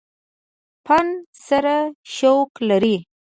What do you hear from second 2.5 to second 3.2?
لري۔